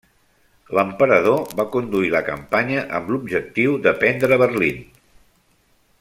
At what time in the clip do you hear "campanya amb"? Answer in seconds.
2.31-3.13